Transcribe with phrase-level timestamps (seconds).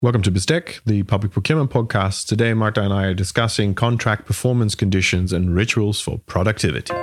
[0.00, 2.28] Welcome to BizTech, the public procurement podcast.
[2.28, 6.94] Today, Marta and I are discussing contract performance conditions and rituals for productivity.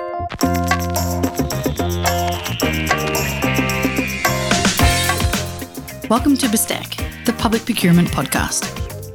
[6.09, 8.63] Welcome to BizTech, the public procurement podcast.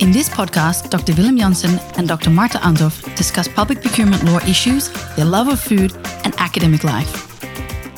[0.02, 1.14] In this podcast, Dr.
[1.14, 2.28] Willem Janssen and Dr.
[2.28, 7.30] Marta Andhov discuss public procurement law issues, their love of food, and academic life.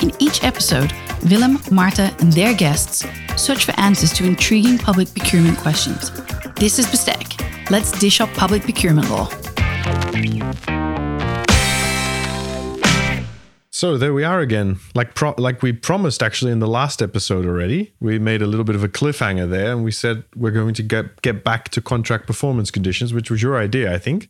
[0.01, 0.93] In each episode,
[1.29, 3.05] Willem, Marta, and their guests
[3.37, 6.11] search for answers to intriguing public procurement questions.
[6.55, 7.69] This is BizTech.
[7.69, 9.29] Let's dish up public procurement law.
[13.71, 14.79] So there we are again.
[14.95, 17.93] Like pro- like we promised actually in the last episode already.
[17.99, 20.83] We made a little bit of a cliffhanger there and we said we're going to
[20.83, 24.29] get get back to contract performance conditions, which was your idea, I think.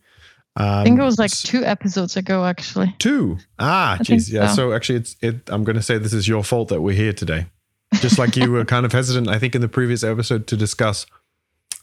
[0.56, 2.96] Um, I think it was like two episodes ago, actually.
[3.00, 3.38] Two.
[3.58, 4.32] Ah, jeez.
[4.32, 4.48] Yeah.
[4.48, 4.56] So.
[4.56, 5.50] so actually, it's it.
[5.50, 7.48] I'm going to say this is your fault that we're here today.
[7.96, 11.06] Just like you were kind of hesitant, I think, in the previous episode to discuss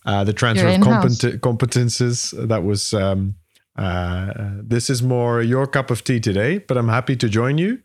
[0.04, 2.48] uh, the transfer of compet- competences.
[2.48, 2.94] That was.
[2.94, 3.36] Um,
[3.76, 7.80] uh, this is more your cup of tea today, but I'm happy to join you.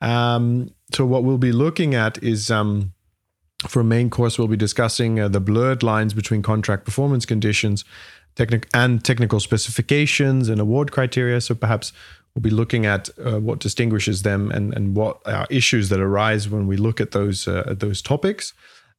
[0.00, 2.92] Um, so what we'll be looking at is um,
[3.68, 7.84] for a main course, we'll be discussing uh, the blurred lines between contract performance conditions
[8.36, 11.40] technic- and technical specifications and award criteria.
[11.40, 11.92] So perhaps
[12.34, 16.48] we'll be looking at uh, what distinguishes them and, and what are issues that arise
[16.48, 18.52] when we look at those uh, at those topics.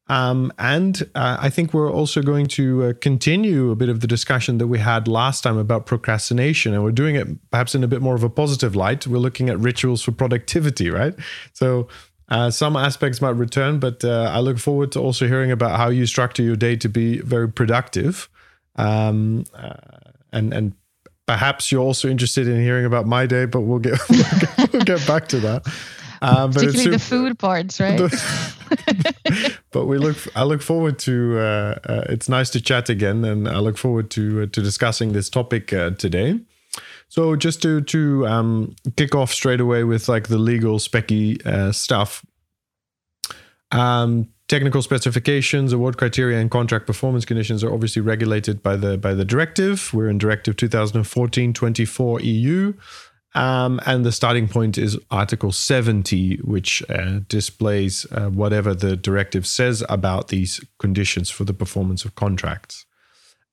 [0.10, 4.08] Um, and uh, I think we're also going to uh, continue a bit of the
[4.08, 7.88] discussion that we had last time about procrastination, and we're doing it perhaps in a
[7.88, 9.06] bit more of a positive light.
[9.06, 11.14] We're looking at rituals for productivity, right?
[11.52, 11.90] So
[12.30, 15.90] uh, some aspects might return, but uh, I look forward to also hearing about how
[15.90, 18.30] you structure your day to be very productive.
[18.78, 19.74] Um, uh,
[20.32, 20.74] and and
[21.26, 24.84] perhaps you're also interested in hearing about my day, but we'll get we'll get, we'll
[24.84, 25.68] get back to that.
[26.22, 28.00] Um, Particularly super, the food parts, right?
[29.72, 30.18] but we look.
[30.36, 31.38] I look forward to.
[31.38, 35.14] Uh, uh, it's nice to chat again, and I look forward to uh, to discussing
[35.14, 36.40] this topic uh, today.
[37.10, 41.72] So just to to um, kick off straight away with like the legal specky uh,
[41.72, 42.26] stuff.
[43.72, 49.14] Um, Technical specifications, award criteria, and contract performance conditions are obviously regulated by the by
[49.14, 49.94] the directive.
[49.94, 52.74] We're in Directive 2014-24 EU.
[53.36, 59.46] Um, and the starting point is Article 70, which uh, displays uh, whatever the directive
[59.46, 62.86] says about these conditions for the performance of contracts.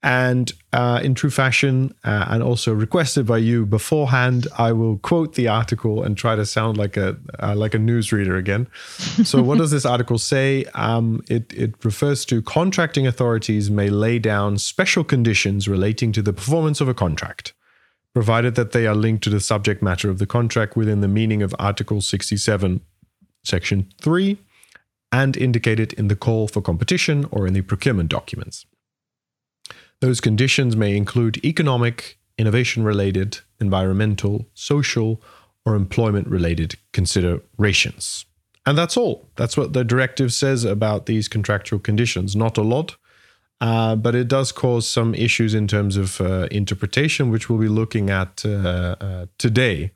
[0.04, 5.34] And uh, in true fashion, uh, and also requested by you beforehand, I will quote
[5.34, 8.68] the article and try to sound like a uh, like a newsreader again.
[9.24, 10.66] So, what does this article say?
[10.74, 16.34] Um, it it refers to contracting authorities may lay down special conditions relating to the
[16.34, 17.54] performance of a contract,
[18.12, 21.42] provided that they are linked to the subject matter of the contract within the meaning
[21.42, 22.82] of Article sixty seven,
[23.42, 24.36] Section three,
[25.10, 28.66] and indicated in the call for competition or in the procurement documents.
[30.00, 35.22] Those conditions may include economic, innovation related, environmental, social,
[35.64, 38.26] or employment related considerations.
[38.66, 39.28] And that's all.
[39.36, 42.34] That's what the directive says about these contractual conditions.
[42.34, 42.96] Not a lot,
[43.60, 47.68] uh, but it does cause some issues in terms of uh, interpretation, which we'll be
[47.68, 49.92] looking at uh, uh today.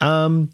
[0.00, 0.50] Um,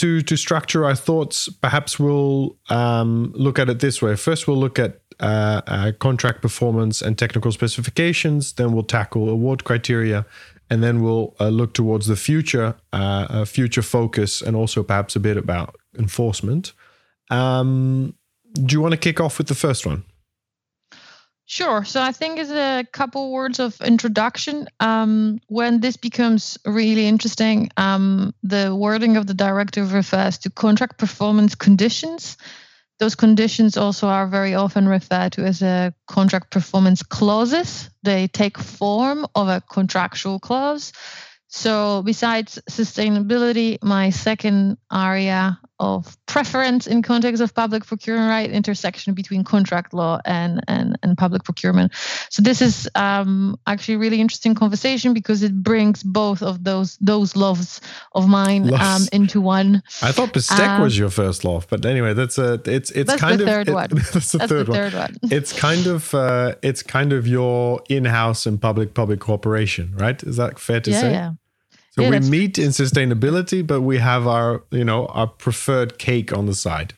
[0.00, 4.16] to, to structure our thoughts, perhaps we'll um, look at it this way.
[4.16, 8.54] First, we'll look at uh, uh, contract performance and technical specifications.
[8.54, 10.24] Then we'll tackle award criteria,
[10.70, 15.20] and then we'll uh, look towards the future, uh, future focus, and also perhaps a
[15.20, 16.72] bit about enforcement.
[17.30, 18.14] Um,
[18.54, 20.04] do you want to kick off with the first one?
[21.50, 21.84] Sure.
[21.84, 24.68] So I think it's a couple words of introduction.
[24.78, 30.96] Um, when this becomes really interesting, um, the wording of the directive refers to contract
[30.96, 32.36] performance conditions.
[33.00, 37.90] Those conditions also are very often referred to as a contract performance clauses.
[38.04, 40.92] They take form of a contractual clause.
[41.48, 48.50] So, besides sustainability, my second area of preference in context of public procurement right?
[48.50, 51.92] Intersection between contract law and and, and public procurement.
[52.28, 56.98] So this is um, actually a really interesting conversation because it brings both of those
[57.00, 57.80] those loves
[58.12, 59.82] of mine um, into one.
[60.02, 63.40] I thought BizTech um, was your first love but anyway that's a it's it's kind
[63.40, 63.88] the third of one.
[64.12, 64.90] That's the, that's third, the one.
[64.90, 65.16] third one.
[65.30, 70.22] It's kind of uh, it's kind of your in-house and public public cooperation right?
[70.22, 71.12] Is that fair to yeah, say?
[71.12, 71.32] yeah
[71.90, 76.32] so yeah, we meet in sustainability, but we have our, you know, our preferred cake
[76.32, 76.94] on the side.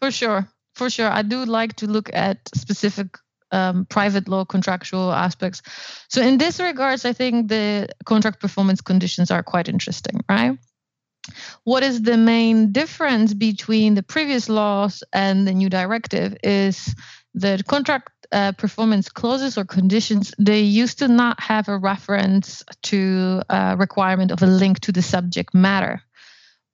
[0.00, 0.48] For sure.
[0.74, 1.10] For sure.
[1.10, 3.18] I do like to look at specific
[3.52, 5.62] um, private law contractual aspects.
[6.08, 10.58] So in this regards, I think the contract performance conditions are quite interesting, right?
[11.64, 16.94] What is the main difference between the previous laws and the new directive is
[17.34, 23.42] the contract uh, performance clauses or conditions, they used to not have a reference to
[23.48, 26.02] a requirement of a link to the subject matter,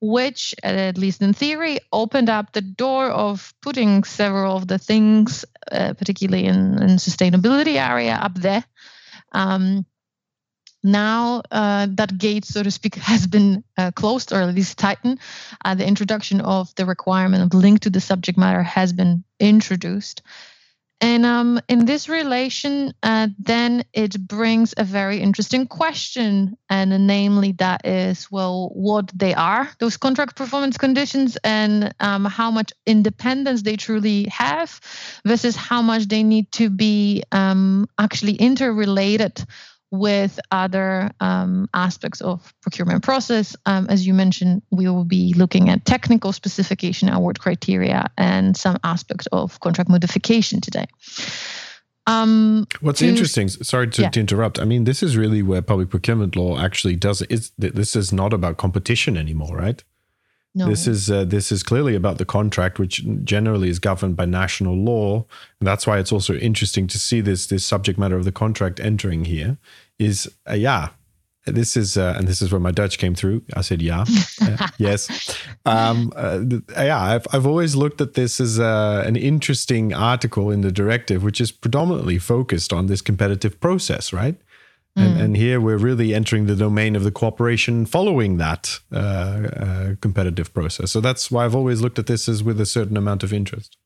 [0.00, 5.44] which, at least in theory, opened up the door of putting several of the things,
[5.70, 8.64] uh, particularly in, in sustainability area, up there.
[9.32, 9.86] Um,
[10.82, 15.20] now uh, that gate, so to speak, has been uh, closed or at least tightened.
[15.64, 20.22] Uh, the introduction of the requirement of link to the subject matter has been introduced.
[21.02, 27.52] And um, in this relation, uh, then it brings a very interesting question, and namely
[27.58, 33.62] that is, well, what they are, those contract performance conditions, and um, how much independence
[33.62, 34.80] they truly have
[35.26, 39.44] versus how much they need to be um, actually interrelated
[39.92, 43.54] with other um, aspects of procurement process.
[43.66, 48.78] Um, as you mentioned, we will be looking at technical specification award criteria and some
[48.82, 50.86] aspects of contract modification today.
[52.06, 54.08] Um, What's to, interesting, sorry to, yeah.
[54.08, 54.58] to, interrupt.
[54.58, 57.22] I mean, this is really where public procurement law actually does.
[57.22, 59.84] Is this is not about competition anymore, right?
[60.54, 60.68] No.
[60.68, 64.76] This is uh, this is clearly about the contract, which generally is governed by national
[64.76, 65.24] law,
[65.60, 68.78] and that's why it's also interesting to see this this subject matter of the contract
[68.78, 69.56] entering here.
[69.98, 70.90] Is uh, yeah,
[71.46, 73.42] this is uh, and this is where my Dutch came through.
[73.56, 74.04] I said yeah,
[74.42, 76.40] uh, yes, um, uh,
[76.76, 77.00] yeah.
[77.00, 81.40] I've I've always looked at this as uh, an interesting article in the directive, which
[81.40, 84.36] is predominantly focused on this competitive process, right?
[84.94, 85.20] And, mm.
[85.24, 90.52] and, here we're really entering the domain of the cooperation following that uh, uh, competitive
[90.52, 90.90] process.
[90.90, 93.78] So that's why I've always looked at this as with a certain amount of interest.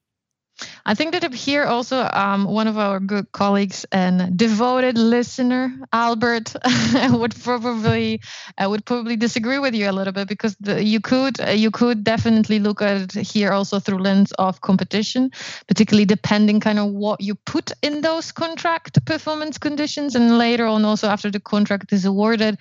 [0.86, 6.54] I think that here also um, one of our good colleagues and devoted listener, Albert,
[7.10, 8.20] would probably
[8.56, 11.70] uh, would probably disagree with you a little bit because the, you could uh, you
[11.70, 15.30] could definitely look at it here also through lens of competition,
[15.68, 20.84] particularly depending kind of what you put in those contract performance conditions, and later on
[20.84, 22.58] also after the contract is awarded,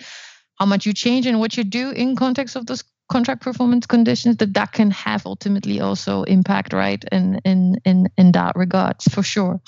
[0.59, 4.37] how much you change and what you do in context of those contract performance conditions
[4.37, 9.23] that that can have ultimately also impact right in in in in that regards for
[9.23, 9.61] sure.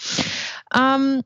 [0.72, 1.24] Um,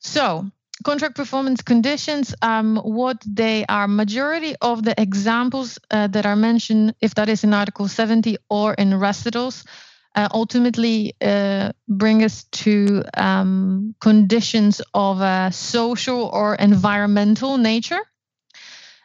[0.00, 0.46] so
[0.84, 6.94] contract performance conditions um, what they are majority of the examples uh, that are mentioned
[7.00, 9.64] if that is in article 70 or in recitals
[10.16, 18.00] uh, ultimately uh, bring us to um, conditions of a social or environmental nature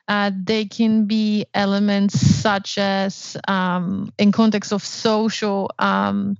[0.07, 6.37] uh, they can be elements such as, um, in context of social um,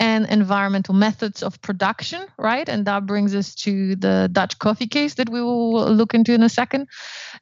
[0.00, 2.68] and environmental methods of production, right?
[2.68, 6.42] And that brings us to the Dutch coffee case that we will look into in
[6.42, 6.88] a second.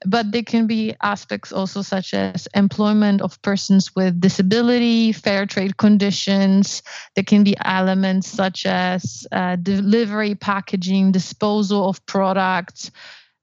[0.07, 5.77] But they can be aspects also such as employment of persons with disability, fair trade
[5.79, 6.83] conditions.
[7.15, 12.91] There can be elements such as uh, delivery, packaging, disposal of products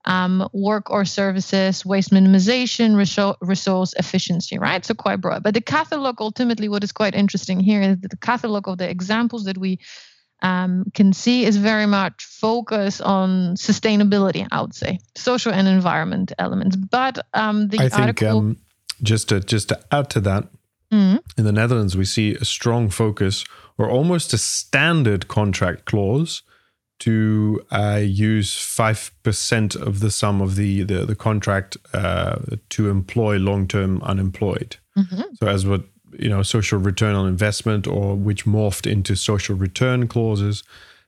[0.06, 2.96] um, work or services, waste minimization,
[3.42, 4.86] resource efficiency, right?
[4.86, 5.44] So quite broad.
[5.44, 8.90] But the catalog, ultimately, what is quite interesting here is that the catalog of the
[8.90, 9.80] examples that we
[10.42, 16.32] um, can see is very much focused on sustainability, I would say, social and environment
[16.40, 16.76] elements.
[16.76, 18.58] But um, the I think article, um,
[19.04, 20.46] just to just to add to that,
[20.92, 21.18] mm-hmm.
[21.38, 23.44] in the Netherlands we see a strong focus
[23.78, 26.42] or almost a standard contract clause
[27.00, 32.40] to uh, use 5% of the sum of the, the, the contract uh,
[32.70, 34.78] to employ long-term unemployed.
[34.98, 35.22] Mm-hmm.
[35.40, 35.84] So as what,
[36.18, 40.64] you know, social return on investment or which morphed into social return clauses,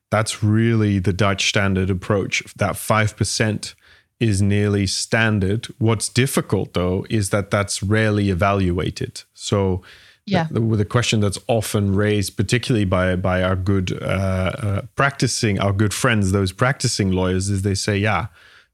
[0.10, 2.44] that's really the Dutch standard approach.
[2.56, 3.74] That 5%
[4.20, 5.68] is nearly standard.
[5.78, 9.24] What's difficult though is that that's rarely evaluated.
[9.34, 9.82] So
[10.26, 10.48] yeah.
[10.52, 15.74] the, the, question that's often raised, particularly by by our good uh, uh, practicing, our
[15.74, 18.28] good friends, those practicing lawyers, is they say, yeah,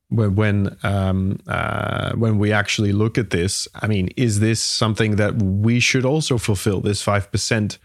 [0.09, 5.15] when when um, uh, when we actually look at this, I mean, is this something
[5.15, 6.81] that we should also fulfill?
[6.81, 7.77] This five percent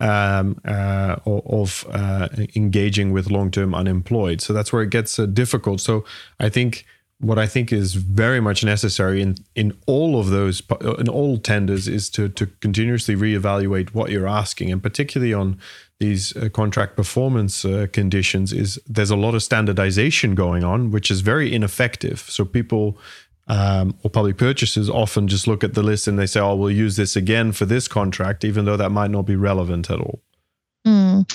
[0.00, 4.40] um, uh, of uh, engaging with long term unemployed.
[4.40, 5.80] So that's where it gets uh, difficult.
[5.80, 6.04] So
[6.38, 6.86] I think
[7.20, 10.62] what I think is very much necessary in in all of those
[10.98, 15.58] in all tenders is to to continuously reevaluate what you're asking, and particularly on
[15.98, 18.52] these uh, contract performance uh, conditions.
[18.52, 22.20] Is there's a lot of standardization going on, which is very ineffective.
[22.20, 22.98] So people.
[23.48, 26.70] Um, or public purchasers often just look at the list and they say, "Oh, we'll
[26.70, 30.22] use this again for this contract," even though that might not be relevant at all.
[30.86, 31.26] Mm.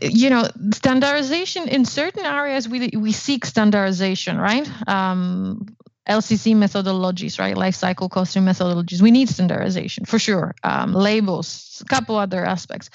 [0.00, 4.66] You know, standardization in certain areas, we we seek standardization, right?
[4.88, 5.66] Um,
[6.08, 7.56] LCC methodologies, right?
[7.56, 9.00] Life cycle costing methodologies.
[9.00, 10.54] We need standardization for sure.
[10.62, 12.90] Um, labels, a couple other aspects.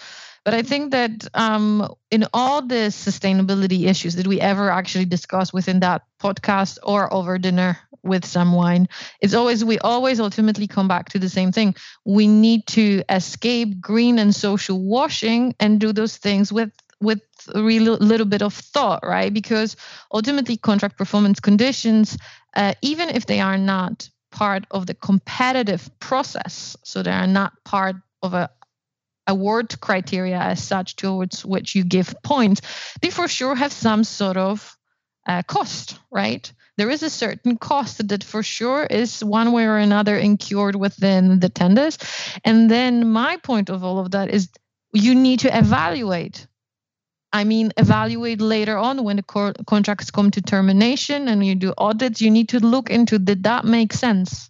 [0.46, 5.52] But I think that um, in all the sustainability issues that we ever actually discuss
[5.52, 8.88] within that podcast or over dinner with some wine,
[9.22, 11.76] it's always we always ultimately come back to the same thing.
[12.06, 17.22] We need to escape green and social washing and do those things with with
[17.56, 19.34] a real little bit of thought, right?
[19.34, 19.76] Because
[20.14, 22.18] ultimately, contract performance conditions,
[22.56, 27.54] uh, even if they are not part of the competitive process, so they are not
[27.64, 28.50] part of a
[29.28, 32.62] award criteria as such towards which you give points,
[33.02, 34.76] they for sure have some sort of
[35.28, 36.52] uh, cost, right?
[36.80, 41.42] There is a certain cost that for sure is one way or another incurred within
[41.42, 41.98] the tenders.
[42.46, 44.48] And then my point of all of that is
[44.94, 46.48] you need to evaluate
[47.32, 51.74] I mean, evaluate later on when the co- contracts come to termination and you do
[51.78, 52.22] audits.
[52.22, 54.50] You need to look into did that make sense?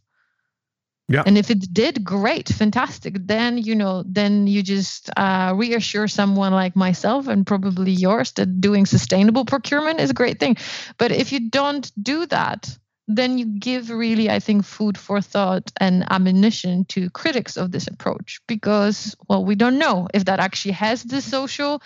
[1.10, 1.24] Yeah.
[1.26, 3.16] And if it did, great, fantastic.
[3.26, 8.62] Then you know, then you just uh, reassure someone like myself and probably yours that
[8.62, 10.56] doing sustainable procurement is a great thing.
[11.00, 15.72] But if you don't do that, then you give really, I think, food for thought
[15.78, 20.74] and ammunition to critics of this approach because, well, we don't know if that actually
[20.74, 21.82] has the social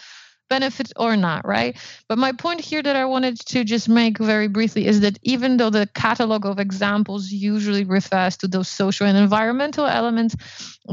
[0.56, 1.74] benefit or not, right?
[2.08, 5.58] But my point here that I wanted to just make very briefly is that even
[5.58, 10.36] though the catalog of examples usually refers to those social and environmental elements,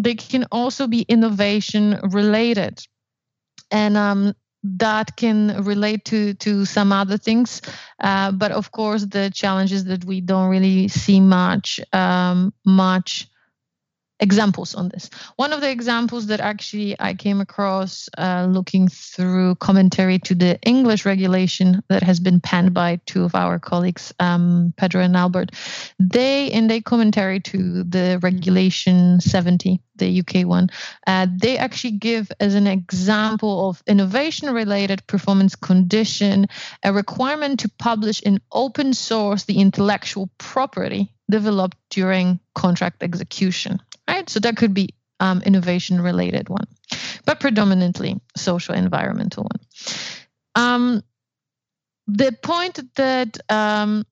[0.07, 2.75] they can also be innovation related.
[3.71, 7.63] And um, that can relate to to some other things
[8.01, 13.30] uh, but of course the challenges that we don't really see much um, much
[14.21, 15.11] examples on this.
[15.37, 20.61] One of the examples that actually I came across uh, looking through commentary to the
[20.63, 25.53] English regulation that has been penned by two of our colleagues, um, Pedro and Albert,
[25.99, 30.71] they, in their commentary to the regulation 70, the UK one,
[31.07, 36.47] uh, they actually give as an example of innovation related performance condition
[36.83, 43.81] a requirement to publish in open source the intellectual property developed during contract execution
[44.11, 44.29] right?
[44.29, 46.67] So that could be um, innovation related one,
[47.25, 49.61] but predominantly social environmental one.
[50.55, 51.03] Um,
[52.07, 54.05] the point that um,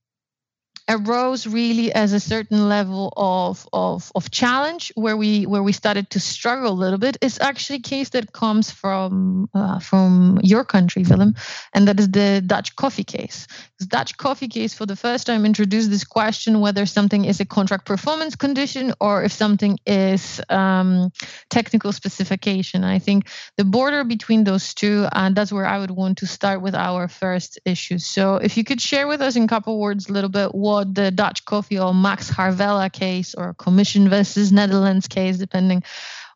[0.88, 6.09] arose really as a certain level of, of, of challenge where we where we started
[6.11, 7.18] to struggle a little bit.
[7.21, 11.35] Is actually a case that comes from uh, from your country Willem
[11.75, 13.47] and that is the Dutch coffee case.
[13.78, 17.45] The Dutch coffee case for the first time introduced this question whether something is a
[17.45, 21.12] contract performance condition or if something is um,
[21.50, 22.85] technical specification.
[22.85, 26.62] I think the border between those two and that's where I would want to start
[26.62, 27.99] with our first issue.
[27.99, 30.77] So if you could share with us in a couple words a little bit what
[30.78, 35.82] what the Dutch coffee or Max Havelaar case or Commission versus Netherlands case, depending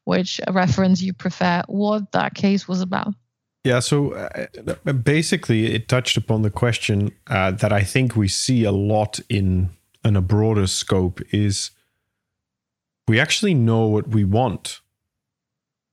[0.05, 3.15] which reference you prefer, what that case was about.
[3.63, 8.65] Yeah, so uh, basically, it touched upon the question uh, that I think we see
[8.65, 9.71] a lot in
[10.05, 11.71] in a broader scope is
[13.07, 14.81] we actually know what we want,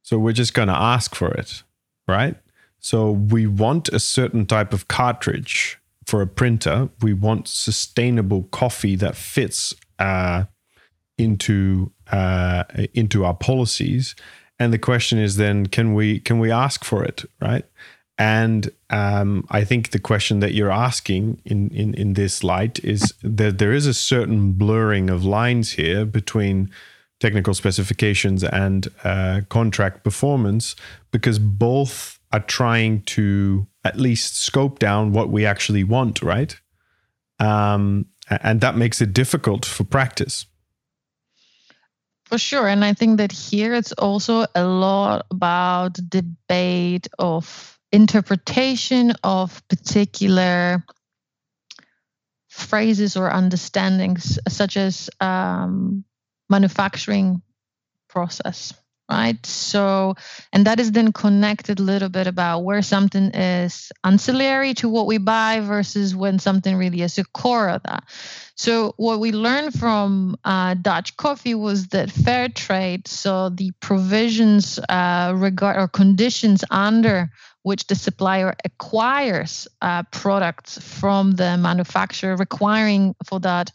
[0.01, 1.61] so we're just going to ask for it,
[2.07, 2.35] right?
[2.79, 5.78] So we want a certain type of cartridge
[6.09, 10.45] for a printer, we want sustainable coffee that fits uh,
[11.17, 12.63] into uh,
[12.93, 14.15] into our policies.
[14.57, 17.65] And the question is then, can we can we ask for it, right?
[18.17, 23.13] And um, I think the question that you're asking in, in, in this light is
[23.23, 26.69] that there is a certain blurring of lines here between
[27.21, 30.75] technical specifications and uh, contract performance
[31.11, 36.59] because both are trying to at least scope down what we actually want, right?
[37.39, 40.45] Um, and that makes it difficult for practice.
[42.25, 42.67] For sure.
[42.67, 50.83] And I think that here it's also a lot about debate of interpretation of particular
[52.49, 56.03] phrases or understandings, such as um,
[56.49, 57.41] manufacturing
[58.09, 58.73] process
[59.09, 59.43] right?
[59.45, 60.15] So
[60.53, 65.07] and that is then connected a little bit about where something is ancillary to what
[65.07, 68.03] we buy versus when something really is a core of that.
[68.55, 74.79] So what we learned from uh, dutch coffee was that fair trade so the provisions
[74.89, 77.29] uh, regard or conditions under
[77.63, 83.71] which the supplier acquires uh, products from the manufacturer requiring for that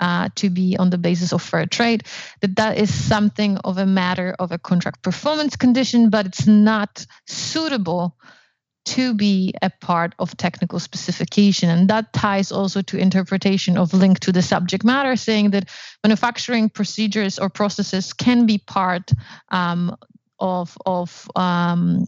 [0.00, 2.04] uh, to be on the basis of fair trade,
[2.40, 7.06] that that is something of a matter of a contract performance condition, but it's not
[7.26, 8.16] suitable
[8.84, 11.68] to be a part of technical specification.
[11.68, 15.68] And that ties also to interpretation of link to the subject matter, saying that
[16.02, 19.10] manufacturing procedures or processes can be part
[19.50, 19.94] um,
[20.38, 22.06] of, of um,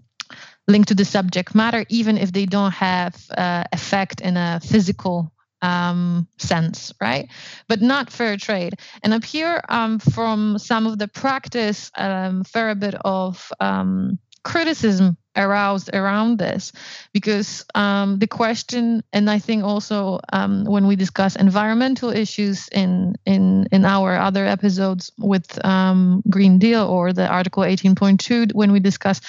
[0.69, 5.33] linked to the subject matter, even if they don't have uh, effect in a physical
[5.63, 7.29] um, sense, right?
[7.69, 8.75] But not fair trade.
[9.03, 15.17] And up here, um, from some of the practice, um, fair bit of um, criticism
[15.37, 16.73] aroused around this
[17.13, 23.15] because um, the question and i think also um, when we discuss environmental issues in
[23.27, 28.81] in in our other episodes with um, green deal or the article 18.2 when we
[28.81, 29.21] discuss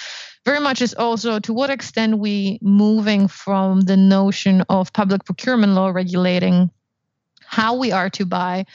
[0.44, 5.74] very much is also to what extent we moving from the notion of public procurement
[5.74, 6.70] law regulating
[7.44, 8.66] how we are to buy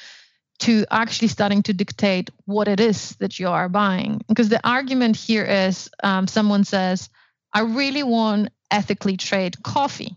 [0.60, 4.22] to actually starting to dictate what it is that you are buying.
[4.28, 7.10] Because the argument here is um, someone says,
[7.54, 10.16] I really want ethically trade coffee.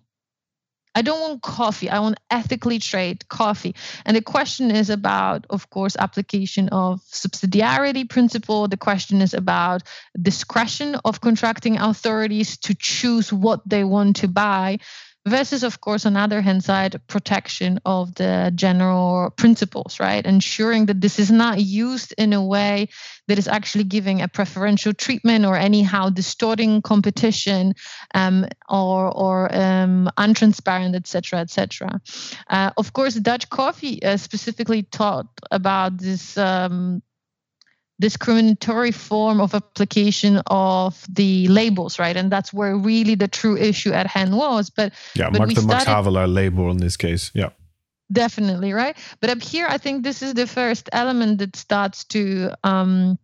[0.94, 1.88] I don't want coffee.
[1.88, 3.74] I want ethically trade coffee.
[4.04, 8.66] And the question is about, of course, application of subsidiarity principle.
[8.66, 9.82] The question is about
[10.20, 14.78] discretion of contracting authorities to choose what they want to buy
[15.26, 20.24] versus of course on the other hand side protection of the general principles right?
[20.24, 22.88] Ensuring that this is not used in a way
[23.28, 27.74] that is actually giving a preferential treatment or anyhow distorting competition
[28.14, 32.00] um, or or um, untransparent etc etc
[32.48, 37.02] uh, of course dutch coffee uh, specifically taught about this um,
[38.00, 42.16] discriminatory form of application of the labels, right?
[42.16, 44.70] And that's where really the true issue at hand was.
[44.70, 47.30] But yeah, but Mark the Max Havelaar label in this case.
[47.34, 47.50] Yeah.
[48.12, 48.96] Definitely, right?
[49.20, 53.18] But up here, I think this is the first element that starts to um,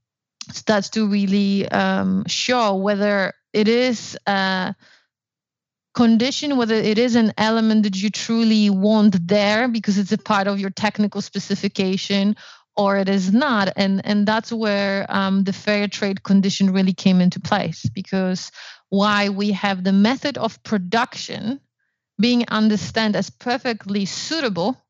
[0.52, 4.76] starts to really um, show whether it is a
[5.97, 10.47] condition, whether it is an element that you truly want there because it's a part
[10.47, 12.37] of your technical specification,
[12.76, 13.73] or it is not.
[13.76, 18.50] And and that's where um, the fair trade condition really came into place because
[18.88, 21.61] why we have the method of production
[22.21, 24.82] being understood as perfectly suitable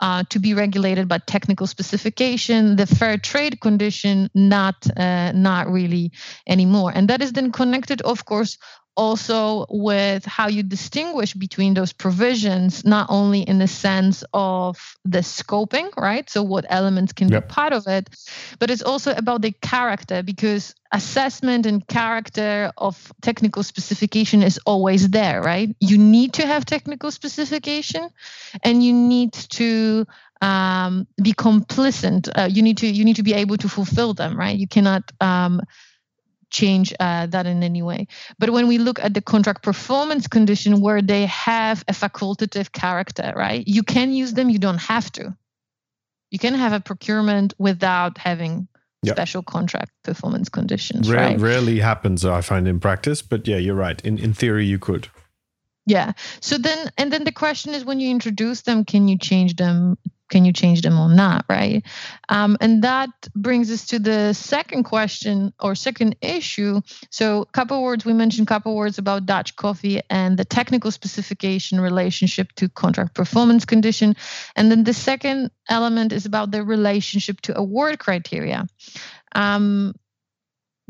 [0.00, 6.12] uh, to be regulated by technical specification the fair trade condition not uh, not really
[6.46, 6.92] anymore.
[6.94, 8.58] And that is then connected of course
[8.96, 15.18] also with how you distinguish between those provisions, not only in the sense of the
[15.18, 16.28] scoping, right?
[16.28, 17.48] So, what elements can yep.
[17.48, 18.08] be part of it,
[18.58, 25.08] but it's also about the character because assessment and character of technical specification is always
[25.10, 25.74] there, right?
[25.80, 28.08] You need to have technical specification
[28.62, 30.06] and you need to
[30.40, 32.28] um, be complicit.
[32.34, 34.56] Uh, you need to you need to be able to fulfill them, right?
[34.56, 35.60] You cannot um,
[36.50, 38.06] change uh, that in any way.
[38.38, 43.32] But when we look at the contract performance condition where they have a facultative character,
[43.36, 43.66] right?
[43.66, 45.36] You can use them, you don't have to.
[46.30, 48.68] You can have a procurement without having
[49.04, 51.10] special contract performance conditions.
[51.10, 51.40] Rare, right?
[51.40, 54.00] Rarely happens, I find in practice, but yeah, you're right.
[54.04, 55.08] In in theory, you could.
[55.86, 56.12] Yeah.
[56.40, 59.96] So then, and then the question is, when you introduce them, can you change them
[60.28, 61.84] can you change them or not right?
[62.28, 66.80] Um, and that brings us to the second question or second issue.
[67.10, 70.90] So a couple words we mentioned a couple words about dutch coffee and the technical
[70.90, 74.16] specification relationship to contract performance condition.
[74.54, 78.66] And then the second element is about the relationship to award criteria.
[79.34, 79.94] Um,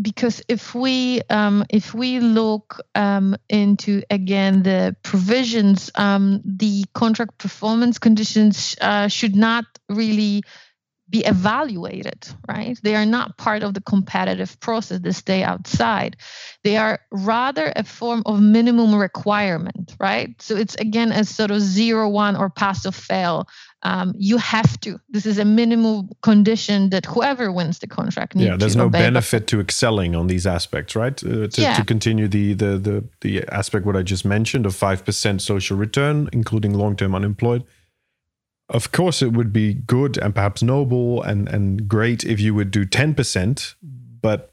[0.01, 7.39] because if we um, if we look um, into again the provisions, um, the contract
[7.39, 10.43] performance conditions uh, should not really
[11.09, 12.79] be evaluated, right?
[12.83, 14.99] They are not part of the competitive process.
[14.99, 16.17] They stay outside.
[16.65, 20.31] They are rather a form of minimum requirement, right?
[20.43, 23.47] So it's again a sort of zero, one, or pass or fail
[23.83, 24.99] um, you have to.
[25.09, 28.47] This is a minimum condition that whoever wins the contract needs.
[28.47, 28.53] To be.
[28.53, 31.23] Yeah, there's no benefit to excelling on these aspects, right?
[31.23, 31.75] Uh, to, yeah.
[31.75, 35.77] to continue the, the the the aspect what I just mentioned of five percent social
[35.77, 37.65] return, including long term unemployed.
[38.69, 42.71] Of course, it would be good and perhaps noble and and great if you would
[42.71, 43.77] do ten percent,
[44.21, 44.53] but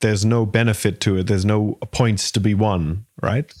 [0.00, 1.26] there's no benefit to it.
[1.26, 3.52] There's no points to be won, right?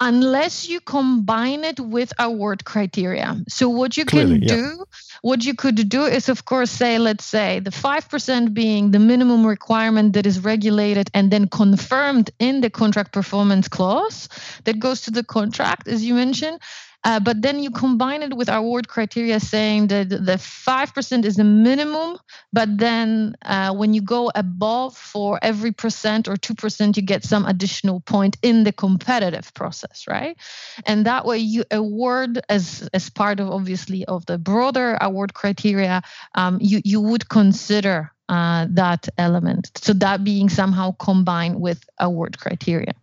[0.00, 3.36] Unless you combine it with award criteria.
[3.48, 4.84] So what you Clearly, can do, yeah.
[5.22, 9.46] what you could do is of course say, let's say the 5% being the minimum
[9.46, 14.28] requirement that is regulated and then confirmed in the contract performance clause
[14.64, 16.60] that goes to the contract, as you mentioned.
[17.06, 21.36] Uh, but then you combine it with our award criteria saying that the 5% is
[21.36, 22.18] the minimum,
[22.52, 27.46] but then uh, when you go above for every percent or 2%, you get some
[27.46, 30.36] additional point in the competitive process, right?
[30.84, 36.02] And that way you award as, as part of obviously of the broader award criteria,
[36.34, 39.70] um, you, you would consider uh, that element.
[39.76, 42.94] So that being somehow combined with award criteria.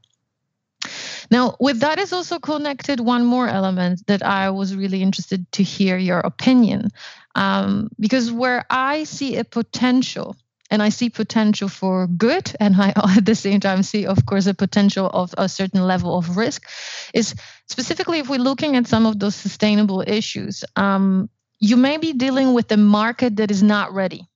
[1.34, 5.63] Now, with that is also connected one more element that I was really interested to
[5.63, 6.91] hear your opinion.
[7.34, 10.36] Um, because where I see a potential,
[10.69, 14.46] and I see potential for good, and I at the same time see, of course,
[14.46, 16.69] a potential of a certain level of risk,
[17.15, 17.34] is
[17.67, 20.63] specifically if we're looking at some of those sustainable issues.
[20.76, 24.30] Um, you may be dealing with a market that is not ready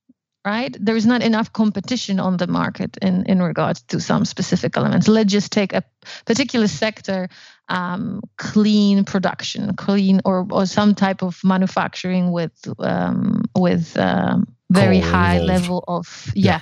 [0.47, 0.77] right?
[0.79, 5.09] There is not enough competition on the market in, in regards to some specific elements.
[5.09, 5.83] Let's just take a
[6.25, 7.27] particular sector,
[7.67, 15.01] um, clean production, clean or, or some type of manufacturing with um, with um, very
[15.01, 15.61] Coal high involved.
[15.61, 16.61] level of yeah.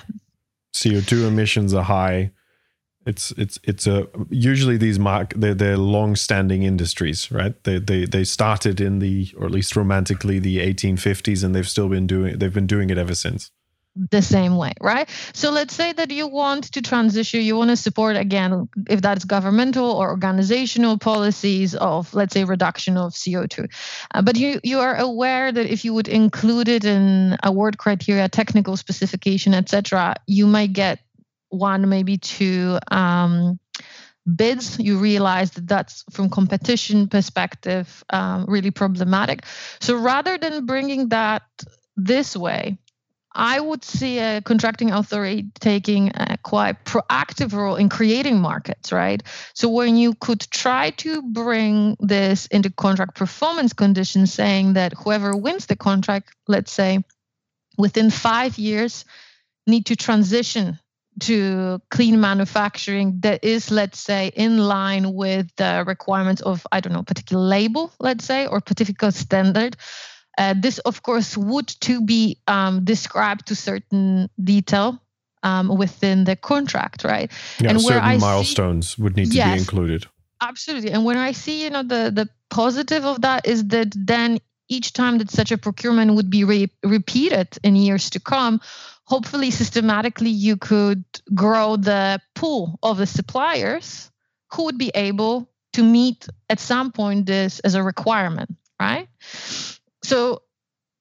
[0.74, 2.32] CO2 emissions are high.
[3.06, 7.54] It's it's it's a usually these mark they're they're long-standing industries, right?
[7.62, 11.88] They they they started in the or at least romantically the 1850s, and they've still
[11.88, 13.52] been doing they've been doing it ever since
[13.96, 15.08] the same way, right?
[15.32, 19.24] So let's say that you want to transition, you want to support again, if that's
[19.24, 23.68] governmental or organizational policies of, let's say, reduction of CO2.
[24.14, 28.28] Uh, but you you are aware that if you would include it in award criteria,
[28.28, 31.00] technical specification, etc., you might get
[31.48, 32.78] one, maybe two.
[32.90, 33.58] Um,
[34.34, 39.44] bids you realize that that's from competition perspective um, really problematic
[39.80, 41.42] so rather than bringing that
[41.96, 42.76] this way
[43.36, 49.22] I would see a contracting authority taking a quite proactive role in creating markets, right?
[49.54, 55.36] So when you could try to bring this into contract performance conditions, saying that whoever
[55.36, 57.04] wins the contract, let's say
[57.76, 59.04] within five years,
[59.66, 60.78] need to transition
[61.20, 66.92] to clean manufacturing that is, let's say, in line with the requirements of, I don't
[66.92, 69.76] know, particular label, let's say, or particular standard
[70.38, 75.00] uh, this, of course, would to be um, described to certain detail
[75.42, 77.30] um, within the contract, right?
[77.60, 80.06] Yeah, and certain I milestones see, would need to yes, be included.
[80.40, 80.90] Absolutely.
[80.90, 84.92] And when I see, you know, the the positive of that is that then each
[84.92, 88.60] time that such a procurement would be re- repeated in years to come,
[89.04, 94.10] hopefully systematically you could grow the pool of the suppliers
[94.52, 99.08] who would be able to meet at some point this as a requirement, right?
[100.06, 100.42] So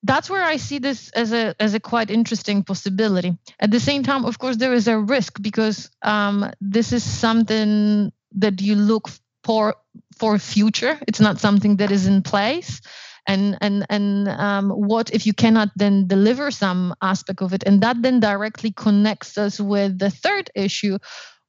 [0.01, 3.37] that's where I see this as a as a quite interesting possibility.
[3.59, 8.11] At the same time, of course, there is a risk because um, this is something
[8.37, 9.09] that you look
[9.43, 9.75] for
[10.17, 10.99] for future.
[11.07, 12.81] It's not something that is in place.
[13.27, 17.63] And and and um, what if you cannot then deliver some aspect of it?
[17.65, 20.97] And that then directly connects us with the third issue,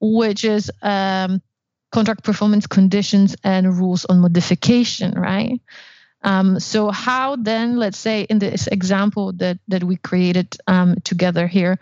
[0.01, 1.43] which is um,
[1.93, 5.61] contract performance conditions and rules on modification, right?
[6.23, 11.47] Um, so how then, let's say in this example that, that we created um, together
[11.47, 11.79] here,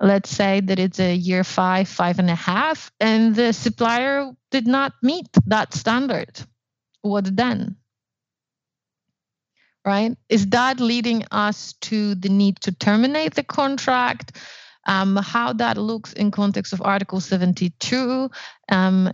[0.00, 4.66] let's say that it's a year five, five and a half, and the supplier did
[4.66, 6.40] not meet that standard.
[7.02, 7.76] What then?
[9.84, 10.16] Right?
[10.28, 14.36] Is that leading us to the need to terminate the contract?
[14.86, 18.30] Um, how that looks in context of Article 72?
[18.68, 19.12] Um,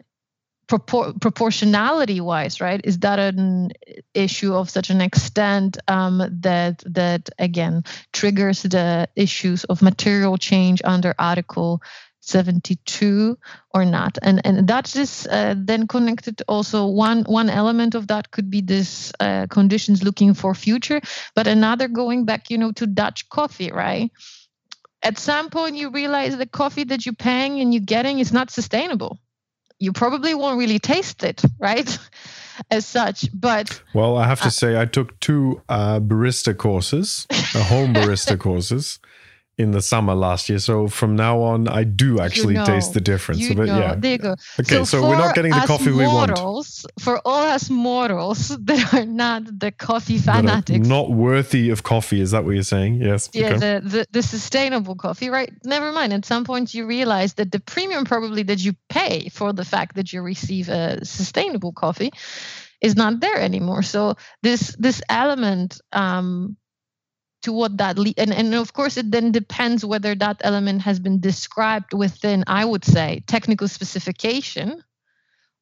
[0.68, 3.70] propor- proportionality wise right is that an
[4.14, 10.80] issue of such an extent um, that that again triggers the issues of material change
[10.84, 11.80] under article
[12.20, 13.38] 72
[13.72, 14.18] or not?
[14.20, 18.60] And and that is uh, then connected also one one element of that could be
[18.60, 21.00] this uh, conditions looking for future
[21.34, 24.10] but another going back you know to dutch coffee right?
[25.02, 28.50] At some point you realize the coffee that you're paying and you're getting is not
[28.50, 29.18] sustainable
[29.78, 31.98] you probably won't really taste it, right?
[32.72, 37.24] As such, but well, I have to uh, say, I took two uh, barista courses,
[37.30, 38.98] uh, home barista courses,
[39.58, 40.60] in the summer last year.
[40.60, 43.40] So from now on, I do actually you know, taste the difference.
[43.40, 43.94] You but know, yeah.
[43.96, 44.36] There you go.
[44.60, 47.02] Okay, so, so we're not getting the coffee mortals, we want.
[47.02, 50.86] For all us mortals that are not the coffee fanatics.
[50.86, 52.20] Not worthy of coffee.
[52.20, 53.02] Is that what you're saying?
[53.02, 53.30] Yes.
[53.32, 53.58] Yeah, okay.
[53.58, 55.52] the, the, the sustainable coffee, right?
[55.64, 56.12] Never mind.
[56.12, 59.96] At some point, you realize that the premium probably that you pay for the fact
[59.96, 62.12] that you receive a sustainable coffee
[62.80, 63.82] is not there anymore.
[63.82, 66.56] So this this element um,
[67.42, 70.98] to what that le- and, and of course it then depends whether that element has
[70.98, 74.82] been described within i would say technical specification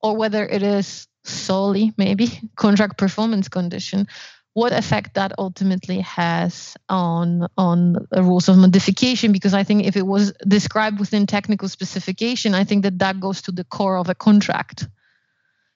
[0.03, 4.07] or whether it is solely maybe contract performance condition.
[4.55, 9.33] What effect that ultimately has on on rules of modification?
[9.33, 13.43] Because i think if it was described within technical specification i think that that goes
[13.43, 14.89] to the core of a contract.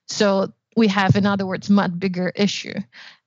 [0.06, 2.74] So we have, in other words, much bigger issue.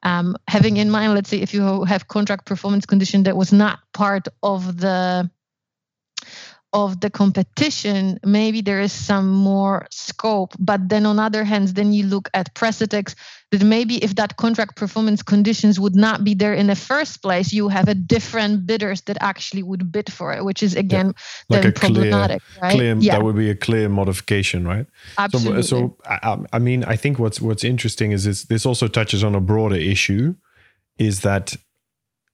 [0.04, 3.80] Um, having in mind, let's say, if you have contract performance condition that was not
[3.94, 5.30] part of the
[6.74, 10.56] of the competition, maybe there is some more scope.
[10.60, 13.16] But then on other hands, then you look at Pressetext
[13.52, 17.54] that maybe if that contract performance conditions would not be there in the first place,
[17.54, 21.14] you have a different bidders that actually would bid for it, which is again
[21.50, 21.58] yeah.
[21.58, 22.42] like then problematic.
[22.42, 22.76] Clear, right?
[22.76, 23.18] Clear, yeah.
[23.18, 24.88] That would be a clear modification, right?
[25.20, 25.62] Absolutely.
[25.62, 29.24] So, so I, I mean, I think what's what's interesting is this, this also touches
[29.24, 30.34] on a broader issue,
[30.98, 31.56] is that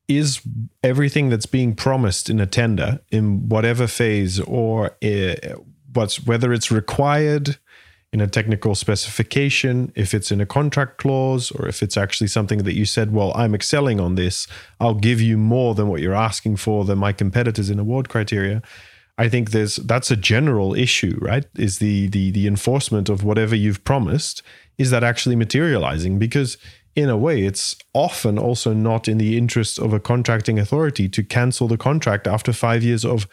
[0.10, 0.42] is
[0.84, 5.36] everything that's being promised in a tender in whatever phase or uh,
[5.94, 7.58] what's whether it's required
[8.12, 12.64] in a technical specification if it's in a contract clause or if it's actually something
[12.64, 14.48] that you said well i'm excelling on this.
[14.80, 18.64] I'll give you more than what you're asking for than my competitors in award criteria.
[19.20, 21.46] I think there's that's a general issue right?
[21.56, 24.42] Is the the the enforcement of whatever you've promised
[24.80, 26.18] is that actually materializing?
[26.18, 26.58] Because
[26.96, 31.24] in a way, it's often also not in the interest of a contracting authority to
[31.24, 33.28] cancel the contract after five years of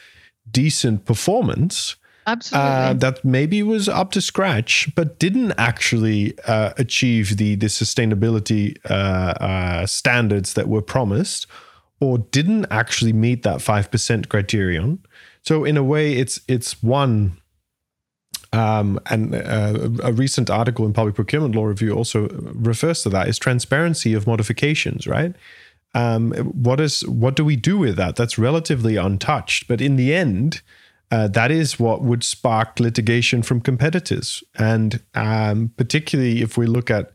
[0.51, 1.97] decent performance.
[2.29, 2.71] Absolutely.
[2.71, 8.77] Uh, that maybe was up to scratch, but didn't actually uh, achieve the the sustainability
[8.91, 11.47] uh, uh standards that were promised,
[12.01, 14.99] or didn't actually meet that five percent criterion.
[15.43, 17.39] So in a way, it's it's one
[18.57, 23.29] um, and uh, a recent article in Public Procurement Law Review also refers to that
[23.29, 25.35] is transparency of modifications, right?
[25.95, 28.17] Um, what is what do we do with that?
[28.17, 30.63] That's relatively untouched, but in the end,
[31.11, 36.91] uh, that is what would spark litigation from competitors, and um, particularly if we look
[36.91, 37.13] at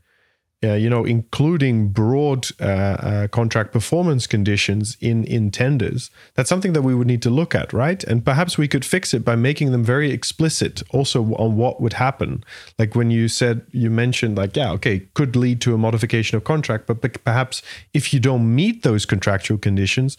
[0.63, 6.11] uh, you know, including broad uh, uh, contract performance conditions in in tenders.
[6.35, 8.03] That's something that we would need to look at, right?
[8.03, 11.93] And perhaps we could fix it by making them very explicit, also on what would
[11.93, 12.43] happen.
[12.77, 16.43] Like when you said you mentioned, like, yeah, okay, could lead to a modification of
[16.43, 20.17] contract, but perhaps if you don't meet those contractual conditions.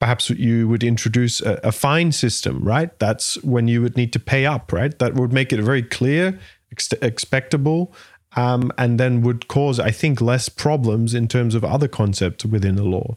[0.00, 2.90] Perhaps you would introduce a, a fine system, right?
[2.98, 4.98] That's when you would need to pay up, right?
[4.98, 6.38] That would make it very clear,
[6.70, 7.94] ex- expectable,
[8.36, 12.76] um, and then would cause, I think, less problems in terms of other concepts within
[12.76, 13.16] the law.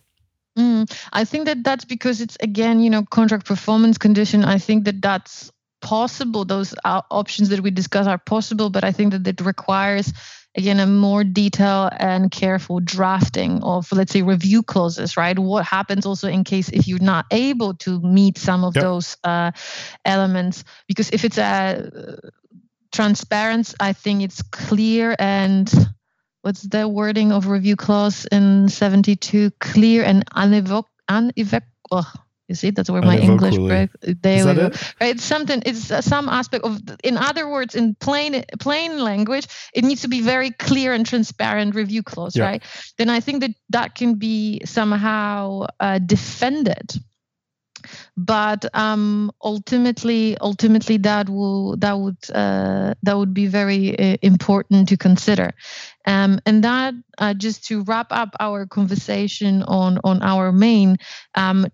[0.58, 4.44] Mm, I think that that's because it's again, you know, contract performance condition.
[4.44, 5.52] I think that that's
[5.82, 6.46] possible.
[6.46, 10.12] Those options that we discuss are possible, but I think that it requires
[10.56, 16.06] again a more detailed and careful drafting of let's say review clauses right what happens
[16.06, 18.84] also in case if you're not able to meet some of yep.
[18.84, 19.52] those uh,
[20.04, 22.18] elements because if it's a
[22.92, 23.74] transparent.
[23.80, 25.72] I think it's clear and
[26.42, 29.52] what's the wording of review clause in 72?
[29.60, 31.64] Clear and unevoc unevoc.
[31.92, 32.12] Oh,
[32.48, 33.90] you see, that's where my English break.
[34.02, 34.68] There we go.
[34.68, 34.94] It?
[35.02, 35.62] Right, something.
[35.66, 36.80] It's some aspect of.
[37.04, 41.76] In other words, in plain plain language, it needs to be very clear and transparent
[41.76, 42.46] review clause, yeah.
[42.46, 42.64] right?
[42.98, 46.94] Then I think that that can be somehow uh, defended
[48.16, 54.90] but um, ultimately ultimately that will that would uh, that would be very uh, important
[54.90, 55.54] to consider.
[56.06, 60.98] Um, and that uh, just to wrap up our conversation on on our main
[61.36, 61.68] um,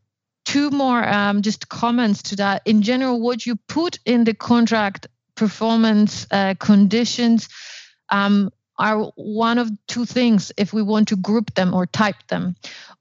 [0.45, 2.61] two more um, just comments to that.
[2.65, 7.49] In general what you put in the contract performance uh, conditions
[8.09, 12.55] um, are one of two things if we want to group them or type them.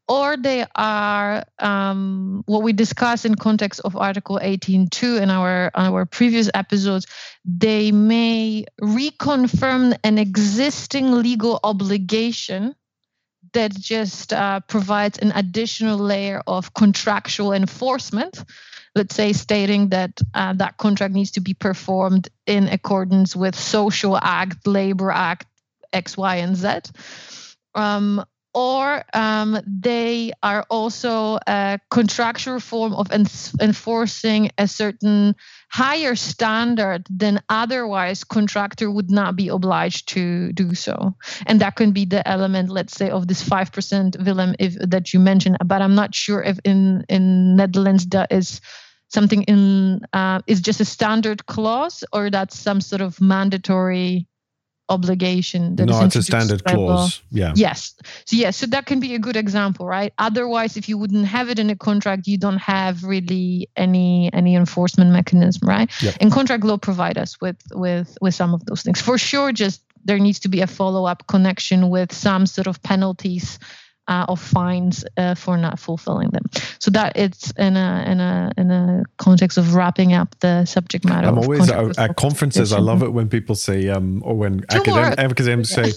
[0.09, 6.05] Or they are um, what we discussed in context of article 18.2 in our our
[6.05, 7.07] previous episodes
[7.45, 12.75] they may reconfirm an existing legal obligation
[13.53, 18.45] that just uh, provides an additional layer of contractual enforcement
[18.95, 24.19] let's say stating that uh, that contract needs to be performed in accordance with social
[24.21, 25.47] act labor act
[25.93, 26.69] x y and z.
[27.75, 28.25] Um,
[28.55, 35.35] or um, they are also a contractual form of enforcing a certain
[35.71, 41.15] higher standard than otherwise contractor would not be obliged to do so.
[41.47, 45.21] And that can be the element let's say of this 5% Willem if that you
[45.21, 48.61] mentioned but i'm not sure if in in netherlands that is
[49.09, 54.27] something in uh, is just a standard clause or that's some sort of mandatory
[54.93, 57.23] obligation that no, it's a standard clause.
[57.31, 57.53] Yeah.
[57.57, 57.95] Yes.
[58.25, 60.13] So yes, so that can be a good example, right?
[60.19, 64.55] Otherwise, if you wouldn't have it in a contract, you don't have really any any
[64.55, 65.91] enforcement mechanism, right?
[66.03, 66.15] Yep.
[66.21, 69.01] And contract law provide us with with with some of those things.
[69.01, 72.83] For sure, just there needs to be a follow up connection with some sort of
[72.83, 73.59] penalties
[74.09, 76.45] uh, of fines uh, for not fulfilling them.
[76.79, 81.05] So that it's in a in a in a context of wrapping up the subject
[81.05, 81.29] matter.
[81.29, 82.73] I'm always at, at conferences.
[82.73, 85.93] I love it when people say, um, or when academic, academics say,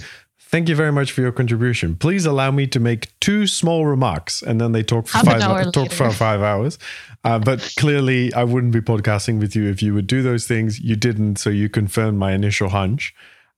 [0.47, 1.95] Thank you very much for your contribution.
[1.95, 5.71] Please allow me to make two small remarks, and then they talk for Half five
[5.71, 6.77] talk for five hours.
[7.23, 10.79] Uh, but clearly, I wouldn't be podcasting with you if you would do those things.
[10.79, 13.15] You didn't, so you confirmed my initial hunch.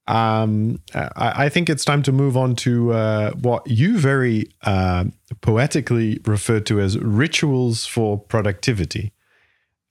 [0.08, 5.06] Um, I, I, think it's time to move on to uh, what you very uh,
[5.42, 9.12] poetically referred to as rituals for productivity.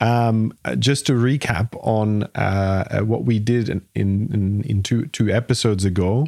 [0.01, 5.85] Um, just to recap on uh, what we did in, in, in two, two episodes
[5.85, 6.27] ago,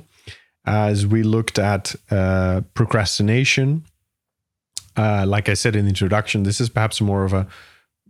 [0.67, 3.85] as we looked at uh, procrastination.
[4.97, 7.47] Uh, like I said in the introduction, this is perhaps more of a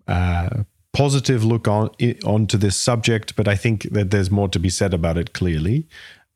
[0.09, 0.65] uh,
[0.99, 1.91] positive look on
[2.25, 5.87] onto this subject, but I think that there's more to be said about it clearly.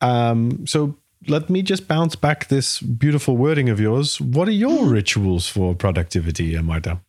[0.00, 0.96] Um, so
[1.26, 4.20] let me just bounce back this beautiful wording of yours.
[4.20, 4.90] What are your mm-hmm.
[4.90, 7.00] rituals for productivity, Marta?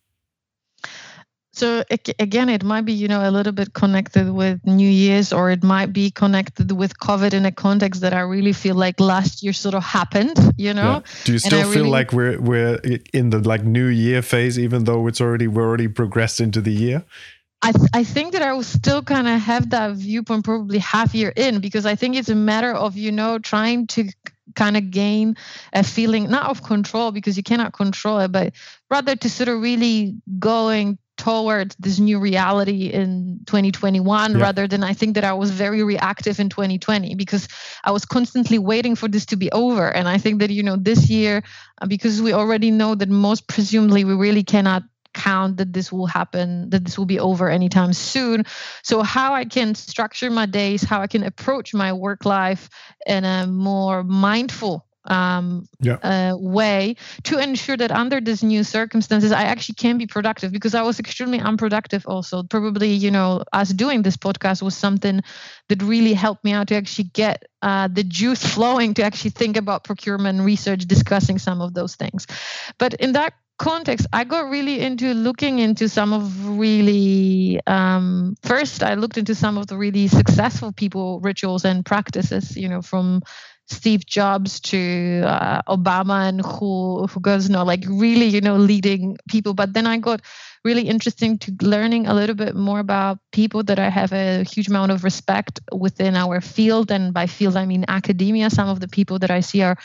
[1.54, 1.84] so
[2.18, 5.62] again it might be you know a little bit connected with new year's or it
[5.62, 9.52] might be connected with covid in a context that i really feel like last year
[9.52, 11.24] sort of happened you know yeah.
[11.24, 12.74] do you still feel really, like we're we're
[13.12, 16.72] in the like new year phase even though it's already we're already progressed into the
[16.72, 17.04] year
[17.64, 21.14] I, th- I think that I will still kind of have that viewpoint probably half
[21.14, 24.10] year in because I think it's a matter of you know trying to
[24.54, 25.36] kind of gain
[25.72, 28.52] a feeling not of control because you cannot control it but
[28.90, 34.38] rather to sort of really going towards this new reality in 2021 yeah.
[34.38, 37.48] rather than I think that I was very reactive in 2020 because
[37.84, 39.88] I was constantly waiting for this to be over.
[39.88, 41.42] And I think that, you know, this year,
[41.80, 44.82] uh, because we already know that most presumably we really cannot
[45.14, 48.44] count that this will happen that this will be over anytime soon.
[48.82, 52.68] So how i can structure my days how i can approach my work life
[53.06, 55.98] in a more mindful um, yeah.
[56.02, 60.74] uh, way to ensure that under these new circumstances i actually can be productive because
[60.74, 62.42] i was extremely unproductive also.
[62.42, 65.20] Probably you know us doing this podcast was something
[65.68, 69.56] that really helped me out to actually get uh, the juice flowing to actually think
[69.56, 72.26] about procurement research discussing some of those things.
[72.78, 78.82] But in that context i got really into looking into some of really um, first
[78.82, 83.22] i looked into some of the really successful people rituals and practices you know from
[83.66, 88.56] Steve Jobs to uh, Obama and who who goes you know like really you know
[88.56, 89.54] leading people.
[89.54, 90.20] But then I got
[90.64, 94.68] really interesting to learning a little bit more about people that I have a huge
[94.68, 98.50] amount of respect within our field, and by field I mean academia.
[98.50, 99.78] Some of the people that I see are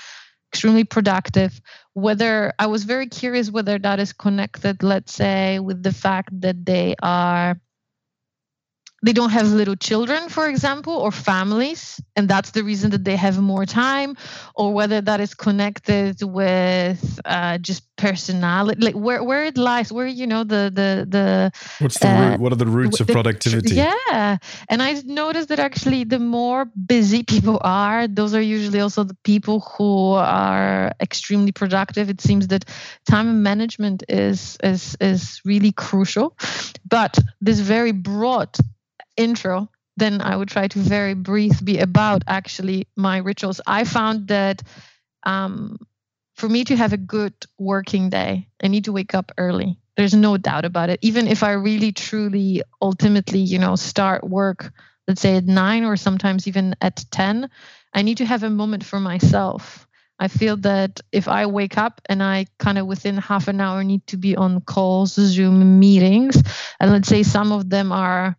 [0.52, 1.62] extremely productive
[1.94, 6.66] whether i was very curious whether that is connected let's say with the fact that
[6.66, 7.60] they are
[9.02, 13.16] they don't have little children, for example, or families, and that's the reason that they
[13.16, 14.18] have more time,
[14.56, 20.08] or whether that is connected with uh, just personality, like where where it lies, where
[20.08, 21.52] you know the the the.
[21.80, 23.76] What's the uh, root, what are the roots of productivity?
[23.76, 24.38] Yeah,
[24.70, 29.18] and I noticed that actually the more busy people are, those are usually also the
[29.24, 32.10] people who are extremely productive.
[32.10, 32.66] It seems that
[33.06, 36.38] time management is is is really crucial,
[36.88, 38.56] but this very broad
[39.18, 43.60] intro, then I would try to very brief be about actually my rituals.
[43.68, 44.64] I found that
[45.24, 45.78] um,
[46.40, 49.78] for me to have a good working day, I need to wake up early.
[49.98, 51.00] There's no doubt about it.
[51.02, 54.72] Even if I really, truly, ultimately, you know, start work,
[55.08, 57.50] let's say at nine or sometimes even at 10,
[57.94, 59.86] I need to have a moment for myself.
[60.18, 63.84] I feel that if I wake up and I kind of within half an hour
[63.84, 66.42] need to be on calls, Zoom meetings,
[66.80, 68.38] and let's say some of them are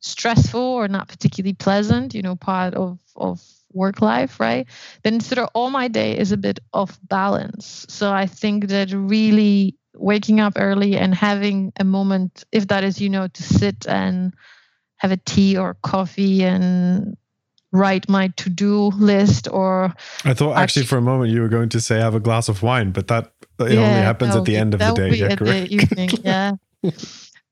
[0.00, 3.40] stressful or not particularly pleasant, you know, part of, of
[3.72, 4.66] work life, right?
[5.02, 7.86] Then sort of all my day is a bit off balance.
[7.88, 13.00] So I think that really waking up early and having a moment, if that is,
[13.00, 14.34] you know, to sit and
[14.96, 17.16] have a tea or coffee and
[17.72, 21.68] write my to-do list or I thought actually, actually for a moment you were going
[21.68, 24.56] to say have a glass of wine, but that it yeah, only happens at the
[24.56, 25.10] end of the day.
[25.16, 26.52] Yeah, the evening, yeah.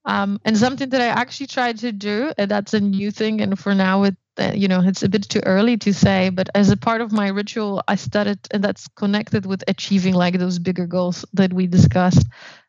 [0.05, 3.43] Um, and something that I actually tried to do, and that's a new thing.
[3.43, 4.17] And for now, it
[4.55, 7.29] you know it's a bit too early to say, but as a part of my
[7.29, 12.27] ritual, I started, and that's connected with achieving like those bigger goals that we discussed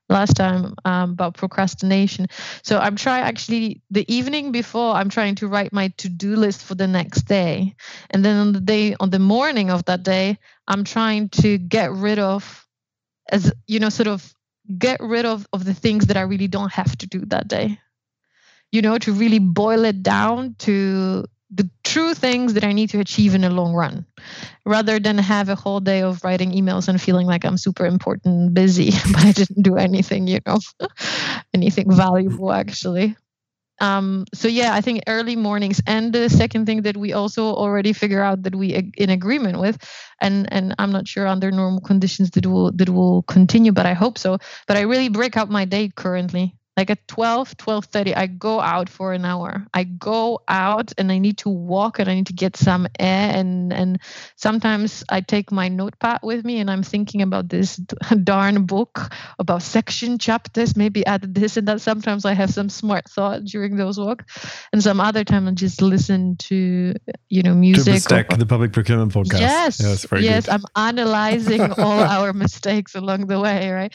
[0.10, 2.28] last time um, about procrastination.
[2.64, 6.76] So I'm trying actually the evening before I'm trying to write my to-do list for
[6.76, 7.76] the next day,
[8.10, 11.92] and then on the day on the morning of that day, I'm trying to get
[11.92, 12.68] rid of
[13.32, 14.34] as you know sort of
[14.78, 17.80] get rid of, of the things that I really don't have to do that day.
[18.72, 23.00] You know, to really boil it down to the true things that I need to
[23.00, 24.06] achieve in the long run,
[24.66, 28.54] rather than have a whole day of writing emails and feeling like I'm super important
[28.54, 30.60] busy, but I didn't do anything, you know,
[31.54, 33.16] anything valuable actually.
[33.82, 35.82] um, so yeah, I think early mornings.
[35.88, 39.78] And the second thing that we also already figure out that we in agreement with,
[40.22, 43.94] and and I'm not sure under normal conditions that will that will continue, but I
[43.94, 44.38] hope so.
[44.68, 48.88] But I really break up my day currently like at 12 12.30 i go out
[48.88, 49.68] for an hour.
[49.74, 53.36] I go out and i need to walk and i need to get some air
[53.36, 54.00] and and
[54.38, 57.76] sometimes i take my notepad with me and i'm thinking about this
[58.24, 61.82] darn book about section chapters maybe add this and that.
[61.82, 64.24] Sometimes i have some smart thought during those walks
[64.72, 66.94] and some other time i just listen to
[67.28, 69.40] you know music to the public procurement podcast.
[69.42, 73.94] Yes yes, yes i'm analyzing all our mistakes along the way right?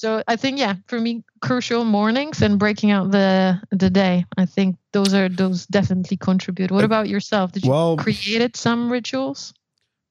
[0.00, 1.84] So I think yeah, for me, crucial
[2.20, 4.24] mornings and breaking out the the day.
[4.36, 6.70] I think those are those definitely contribute.
[6.70, 7.52] What about yourself?
[7.52, 9.54] Did you well, created some rituals?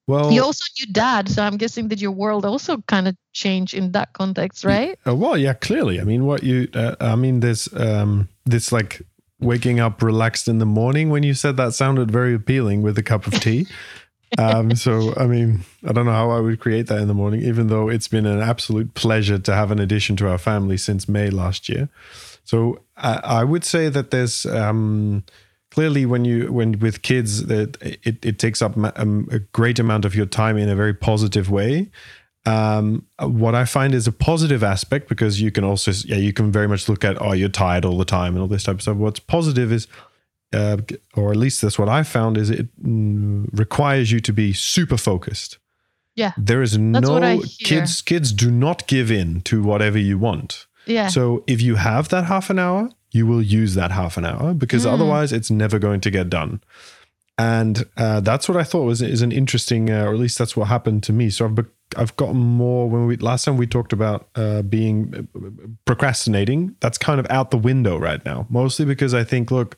[0.08, 3.76] Well, you also new dad, so I'm guessing that your world also kind of changed
[3.76, 4.98] in that context, right?
[5.06, 6.02] Uh, well, yeah, clearly.
[6.02, 9.04] I mean, what you, uh, I mean, there's um, this like
[9.40, 11.12] waking up relaxed in the morning.
[11.12, 13.68] When you said that, sounded very appealing with a cup of tea.
[14.38, 17.42] um, so, I mean, I don't know how I would create that in the morning,
[17.42, 21.10] even though it's been an absolute pleasure to have an addition to our family since
[21.10, 21.90] May last year.
[22.44, 25.24] So, I, I would say that there's um,
[25.72, 30.06] clearly when you when with kids that it, it takes up um, a great amount
[30.06, 31.90] of your time in a very positive way.
[32.46, 36.52] Um, what I find is a positive aspect because you can also yeah you can
[36.52, 38.82] very much look at oh you're tired all the time and all this type of
[38.82, 38.98] stuff.
[38.98, 39.88] What's positive is
[40.54, 40.78] uh,
[41.16, 44.98] or at least that's what I found, is it mm, requires you to be super
[44.98, 45.58] focused.
[46.16, 48.02] Yeah, there is no kids.
[48.02, 50.68] Kids do not give in to whatever you want.
[50.86, 51.08] Yeah.
[51.08, 54.54] So if you have that half an hour, you will use that half an hour
[54.54, 54.92] because mm.
[54.92, 56.62] otherwise it's never going to get done.
[57.38, 60.58] And uh, that's what I thought was is an interesting, uh, or at least that's
[60.58, 61.30] what happened to me.
[61.30, 61.64] So I've be-
[61.96, 66.76] I've gotten more when we last time we talked about uh, being uh, procrastinating.
[66.82, 69.78] That's kind of out the window right now, mostly because I think, look,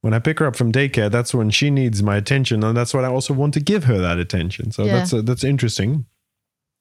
[0.00, 2.94] when I pick her up from daycare, that's when she needs my attention, and that's
[2.94, 4.70] what I also want to give her that attention.
[4.70, 4.98] So yeah.
[4.98, 6.06] that's uh, that's interesting.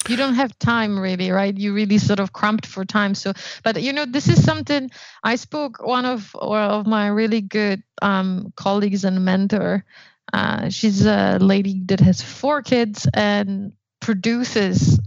[0.07, 1.55] You don't have time really, right?
[1.57, 3.15] You really sort of cramped for time.
[3.15, 4.89] So, but you know, this is something
[5.24, 9.84] I spoke one of of my really good um, colleagues and mentor.
[10.32, 14.99] Uh, she's a lady that has four kids and produces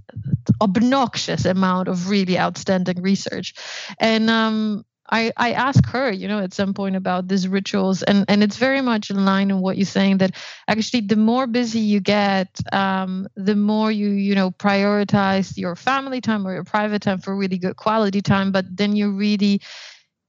[0.61, 3.55] obnoxious amount of really outstanding research
[3.99, 8.25] and um, I, I ask her, you know, at some point about these rituals, and,
[8.29, 10.37] and it's very much in line in what you're saying that
[10.69, 16.21] actually the more busy you get, um, the more you, you know, prioritize your family
[16.21, 18.53] time or your private time for really good quality time.
[18.53, 19.61] But then you really,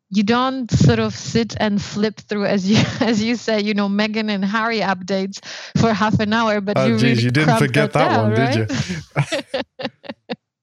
[0.10, 3.88] you don't sort of sit and flip through as you as you say, you know,
[3.88, 5.44] Meghan and Harry updates
[5.78, 8.40] for half an hour, but oh, you geez, really you didn't forget that, down, one,
[8.40, 8.68] right?
[8.68, 9.62] did you?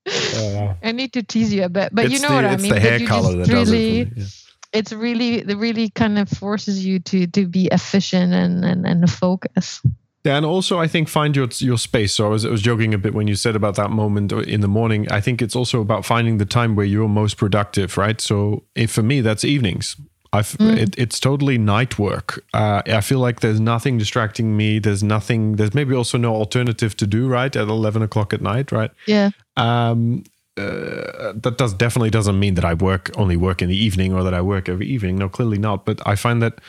[0.09, 2.73] Uh, I need to tease you a bit, but you know the, what I mean.
[2.73, 4.19] the hair color that really, does it.
[4.19, 4.79] Yeah.
[4.81, 9.11] It's really, it really kind of forces you to to be efficient and and and
[9.11, 9.81] focus.
[10.25, 12.13] Yeah, and also I think find your your space.
[12.13, 14.61] So I was I was joking a bit when you said about that moment in
[14.61, 15.11] the morning.
[15.11, 18.21] I think it's also about finding the time where you're most productive, right?
[18.21, 19.97] So if for me that's evenings.
[20.33, 20.77] Mm.
[20.77, 22.45] it, it's totally night work.
[22.53, 24.79] Uh, I feel like there's nothing distracting me.
[24.79, 25.57] There's nothing.
[25.57, 28.91] There's maybe also no alternative to do right at eleven o'clock at night, right?
[29.07, 29.31] Yeah.
[29.57, 30.25] Um,
[30.57, 34.23] uh, that does definitely doesn't mean that I work only work in the evening or
[34.25, 35.17] that I work every evening.
[35.17, 35.85] No, clearly not.
[35.85, 36.61] But I find that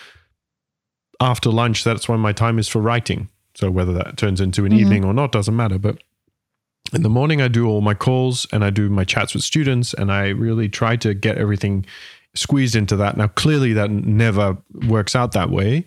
[1.19, 3.29] after lunch, that's when my time is for writing.
[3.55, 4.79] So whether that turns into an mm-hmm.
[4.79, 5.79] evening or not doesn't matter.
[5.79, 5.97] But
[6.93, 9.93] in the morning, I do all my calls and I do my chats with students,
[9.93, 11.85] and I really try to get everything
[12.35, 13.17] squeezed into that.
[13.17, 14.57] Now, clearly, that never
[14.87, 15.85] works out that way.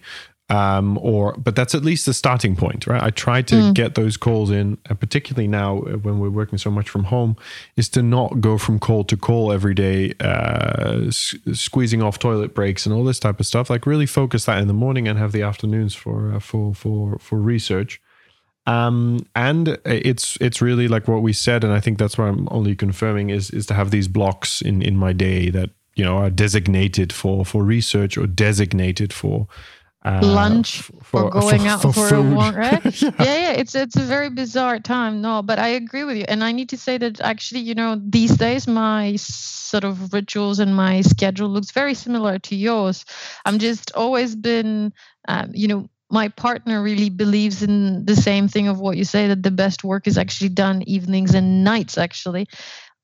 [0.49, 3.03] Um, or, but that's at least the starting point, right?
[3.03, 3.75] I try to mm.
[3.75, 7.37] get those calls in, and particularly now uh, when we're working so much from home,
[7.77, 12.55] is to not go from call to call every day, uh, s- squeezing off toilet
[12.55, 13.71] breaks and all this type of stuff.
[13.71, 17.19] Like really focus that in the morning and have the afternoons for uh, for for
[17.19, 17.99] for research.
[18.67, 22.47] Um, and it's it's really like what we said, and I think that's what I'm
[22.51, 26.19] only confirming is is to have these blocks in in my day that you know
[26.19, 29.47] are designated for for research or designated for
[30.05, 33.11] uh, lunch for, or going for, out for, for, a walk right yeah.
[33.19, 33.25] yeah.
[33.25, 36.51] yeah it's it's a very bizarre time no but i agree with you and i
[36.51, 41.01] need to say that actually you know these days my sort of rituals and my
[41.03, 43.05] schedule looks very similar to yours
[43.45, 44.93] i'm just always been
[45.29, 49.29] um, you know my partner really believes in the same thing of what you say
[49.29, 52.47] that the best work is actually done evenings and nights actually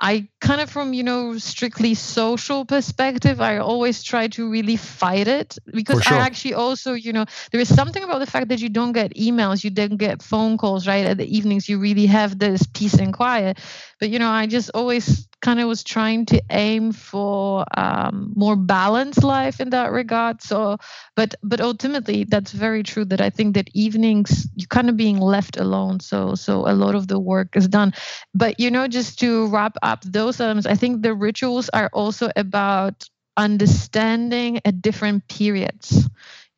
[0.01, 5.26] I kind of from you know strictly social perspective, I always try to really fight
[5.26, 6.16] it because sure.
[6.16, 9.14] I actually also you know there is something about the fact that you don't get
[9.14, 11.68] emails, you don't get phone calls right at the evenings.
[11.68, 13.59] You really have this peace and quiet.
[14.01, 18.57] But you know I just always kind of was trying to aim for um, more
[18.57, 20.42] balanced life in that regard.
[20.42, 20.78] So,
[21.16, 23.05] but but ultimately, that's very true.
[23.05, 26.01] That I think that evenings you're kind of being left alone.
[26.01, 27.92] So so a lot of the work is done.
[28.34, 32.30] But you know, just to wrap up those elements, I think the rituals are also
[32.36, 33.05] about
[33.36, 36.09] understanding at different periods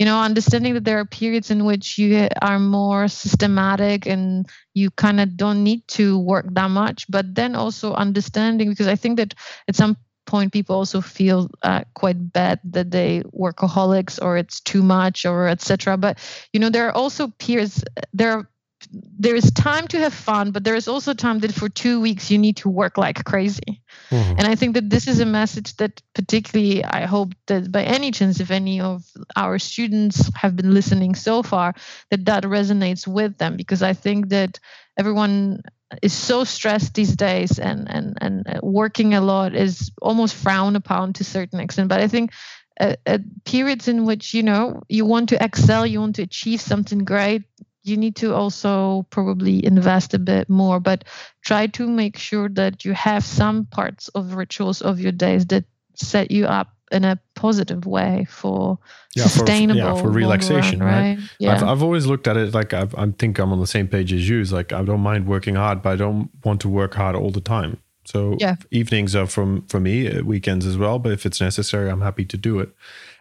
[0.01, 4.91] you know understanding that there are periods in which you are more systematic and you
[4.93, 9.19] kind of don't need to work that much but then also understanding because i think
[9.19, 9.35] that
[9.69, 9.97] at some
[10.27, 15.49] point people also feel uh, quite bad that they workaholics or it's too much or
[15.49, 16.19] etc but
[16.53, 17.85] you know there are also periods
[18.15, 18.49] there are
[18.91, 22.31] there is time to have fun, but there is also time that for two weeks
[22.31, 23.83] you need to work like crazy.
[24.11, 24.39] Mm-hmm.
[24.39, 28.11] And I think that this is a message that, particularly, I hope that by any
[28.11, 29.05] chance, if any of
[29.37, 31.75] our students have been listening so far,
[32.11, 34.59] that that resonates with them because I think that
[34.99, 35.63] everyone
[36.03, 41.13] is so stressed these days and and and working a lot is almost frowned upon
[41.15, 41.89] to a certain extent.
[41.89, 42.33] But I think
[42.79, 46.61] at, at periods in which you know you want to excel, you want to achieve
[46.61, 47.43] something great
[47.91, 51.05] you need to also probably invest a bit more but
[51.43, 55.65] try to make sure that you have some parts of rituals of your days that
[55.95, 58.79] set you up in a positive way for
[59.15, 61.19] yeah, sustainable for, yeah, for relaxation, run, right?
[61.19, 61.31] right?
[61.39, 61.55] Yeah.
[61.55, 64.13] I've, I've always looked at it like I've, i think I'm on the same page
[64.13, 64.41] as you.
[64.41, 67.31] It's like I don't mind working hard, but I don't want to work hard all
[67.31, 67.79] the time.
[68.05, 68.57] So yeah.
[68.71, 70.99] evenings are from for me, uh, weekends as well.
[70.99, 72.71] But if it's necessary, I'm happy to do it.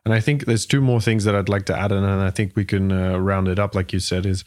[0.06, 2.56] And I think there's two more things that I'd like to add, and I think
[2.56, 4.44] we can uh, round it up, like you said, is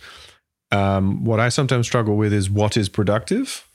[0.70, 3.68] um, what I sometimes struggle with is what is productive.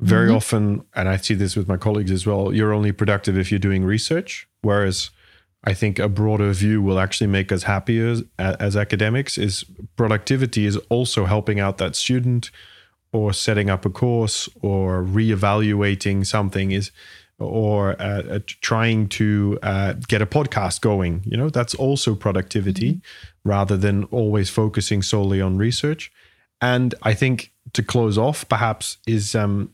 [0.00, 0.36] Very mm-hmm.
[0.36, 3.58] often, and I see this with my colleagues as well, you're only productive if you're
[3.58, 5.10] doing research, whereas
[5.64, 9.36] I think a broader view will actually make us happier as, as academics.
[9.36, 9.64] Is
[9.96, 12.52] productivity is also helping out that student,
[13.10, 16.70] or setting up a course, or reevaluating something.
[16.70, 16.92] Is
[17.38, 21.22] or uh, uh, trying to uh, get a podcast going.
[21.24, 23.48] You know, that's also productivity mm-hmm.
[23.48, 26.10] rather than always focusing solely on research.
[26.60, 29.72] And I think to close off, perhaps, is um,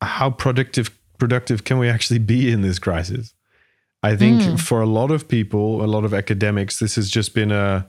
[0.00, 3.34] how productive productive can we actually be in this crisis?
[4.02, 4.60] I think mm.
[4.60, 7.88] for a lot of people, a lot of academics, this has just been a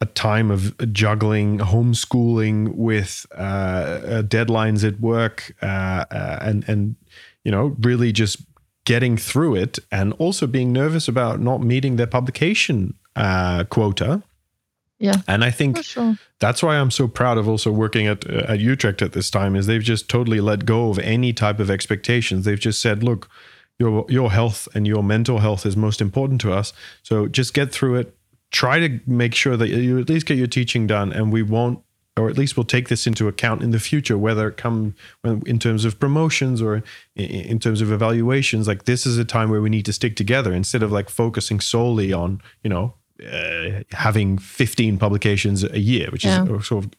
[0.00, 6.96] a time of juggling homeschooling with uh, uh deadlines at work uh, and and
[7.44, 8.42] you know, really just
[8.84, 14.22] getting through it and also being nervous about not meeting their publication uh, quota.
[14.98, 15.16] Yeah.
[15.26, 16.16] And I think sure.
[16.38, 19.56] that's why I'm so proud of also working at uh, at Utrecht at this time
[19.56, 22.44] is they've just totally let go of any type of expectations.
[22.44, 23.28] They've just said, look,
[23.78, 26.72] your your health and your mental health is most important to us.
[27.02, 28.16] So just get through it.
[28.50, 31.80] Try to make sure that you at least get your teaching done and we won't
[32.16, 34.94] or at least we'll take this into account in the future, whether it come
[35.24, 36.82] in terms of promotions or
[37.16, 38.68] in terms of evaluations.
[38.68, 41.58] Like this is a time where we need to stick together instead of like focusing
[41.58, 42.94] solely on, you know,
[43.24, 46.44] uh, having 15 publications a year, which yeah.
[46.44, 46.90] is sort of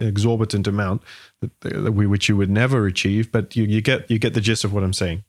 [0.00, 1.02] an exorbitant amount
[1.40, 3.30] that, that we, which you would never achieve.
[3.30, 5.24] But you, you get you get the gist of what I'm saying.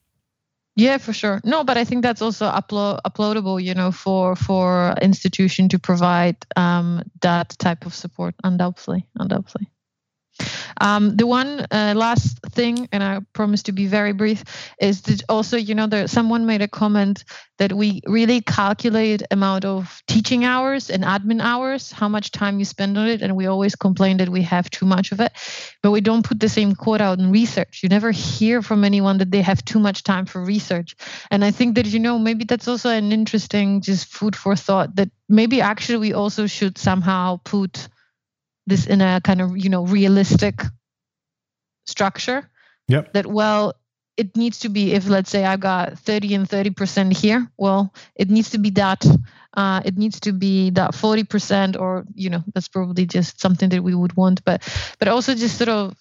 [0.76, 1.40] Yeah, for sure.
[1.44, 6.38] No, but I think that's also upload uploadable, you know, for for institution to provide
[6.56, 8.36] um, that type of support.
[8.44, 9.70] Undoubtedly, undoubtedly.
[10.82, 14.44] Um, the one uh, last thing, and I promise to be very brief,
[14.80, 17.24] is that also, you know, there someone made a comment
[17.60, 22.66] that we really calculate amount of teaching hours and admin hours, how much time you
[22.66, 25.32] spend on it, and we always complain that we have too much of it,
[25.82, 27.82] but we don't put the same quote out in research.
[27.84, 30.96] You never hear from anyone that they have too much time for research,
[31.30, 34.96] and I think that you know maybe that's also an interesting just food for thought
[34.96, 37.88] that maybe actually we also should somehow put
[38.68, 40.62] this in a kind of you know realistic
[41.86, 42.50] structure.
[42.88, 43.14] Yep.
[43.14, 43.74] That well
[44.16, 48.30] it needs to be if let's say i've got 30 and 30% here well it
[48.30, 49.04] needs to be that
[49.56, 53.84] uh, it needs to be that 40% or you know that's probably just something that
[53.84, 54.44] we would want.
[54.44, 54.68] But
[55.00, 55.96] but also just sort of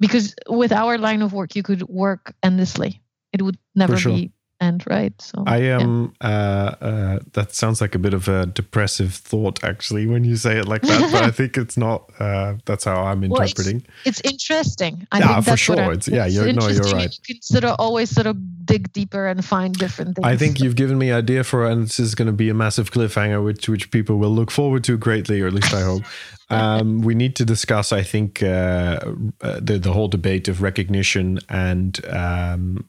[0.00, 3.02] because with our line of work you could work endlessly.
[3.32, 4.12] It would never sure.
[4.12, 4.32] be
[4.64, 5.12] end, right?
[5.20, 6.14] So I am.
[6.20, 6.28] Yeah.
[6.28, 10.58] Uh, uh, that sounds like a bit of a depressive thought, actually, when you say
[10.58, 11.12] it like that.
[11.12, 12.10] but I think it's not.
[12.18, 13.78] Uh, that's how I'm interpreting.
[13.78, 15.06] Well, it's, it's, interesting.
[15.12, 15.92] I yeah, for sure.
[15.92, 16.26] It's yeah.
[16.26, 17.14] You're, no, you're right.
[17.28, 20.26] You can sort of always sort of dig deeper and find different things.
[20.26, 22.54] I think you've given me an idea for, and this is going to be a
[22.54, 26.02] massive cliffhanger, which which people will look forward to greatly, or at least I hope.
[26.50, 29.00] Um, we need to discuss, I think, uh,
[29.40, 32.86] uh, the the whole debate of recognition and um,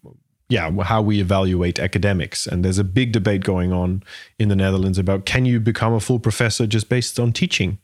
[0.50, 2.46] yeah, how we evaluate academics.
[2.48, 4.04] And there's a big debate going on
[4.38, 7.80] in the Netherlands about can you become a full professor just based on teaching?